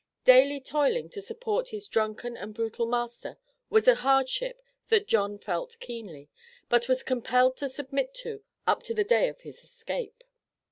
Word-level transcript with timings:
Daily 0.25 0.59
toiling 0.59 1.09
to 1.11 1.21
support 1.21 1.67
his 1.69 1.87
drunken 1.87 2.35
and 2.35 2.55
brutal 2.55 2.87
master, 2.87 3.37
was 3.69 3.87
a 3.87 3.93
hardship 3.93 4.59
that 4.87 5.07
John 5.07 5.37
felt 5.37 5.79
keenly, 5.79 6.27
but 6.69 6.87
was 6.87 7.03
compelled 7.03 7.55
to 7.57 7.69
submit 7.69 8.15
to 8.25 8.43
up 8.65 8.81
to 8.89 8.95
the 8.95 9.03
day 9.03 9.29
of 9.29 9.41
his 9.41 9.63
escape. 9.63 10.23